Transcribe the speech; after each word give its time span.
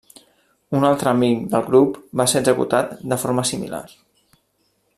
Un 0.77 0.85
altre 0.87 1.11
amic 1.17 1.43
del 1.51 1.67
grup 1.67 1.99
va 2.21 2.27
ser 2.33 2.41
executat 2.41 2.97
de 3.13 3.19
formar 3.25 3.45
similar. 3.51 3.83